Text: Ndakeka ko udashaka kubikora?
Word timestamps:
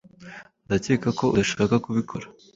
Ndakeka 0.65 1.09
ko 1.17 1.23
udashaka 1.33 1.75
kubikora? 1.85 2.25